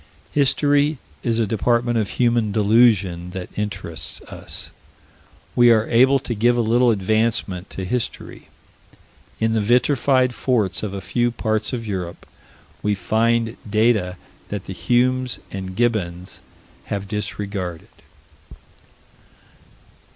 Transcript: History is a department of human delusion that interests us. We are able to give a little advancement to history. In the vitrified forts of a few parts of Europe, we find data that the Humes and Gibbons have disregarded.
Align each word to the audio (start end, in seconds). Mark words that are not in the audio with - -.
History 0.31 0.97
is 1.21 1.37
a 1.37 1.45
department 1.45 1.95
of 1.99 2.09
human 2.17 2.51
delusion 2.51 3.29
that 3.37 3.55
interests 3.55 4.19
us. 4.23 4.71
We 5.55 5.69
are 5.69 5.85
able 5.89 6.17
to 6.17 6.33
give 6.33 6.57
a 6.57 6.61
little 6.61 6.89
advancement 6.89 7.69
to 7.69 7.85
history. 7.85 8.47
In 9.39 9.53
the 9.53 9.61
vitrified 9.61 10.33
forts 10.33 10.81
of 10.81 10.95
a 10.95 11.01
few 11.05 11.29
parts 11.29 11.71
of 11.71 11.85
Europe, 11.85 12.25
we 12.81 12.95
find 12.95 13.57
data 13.69 14.15
that 14.49 14.63
the 14.65 14.73
Humes 14.73 15.37
and 15.51 15.75
Gibbons 15.75 16.41
have 16.85 17.07
disregarded. 17.07 17.89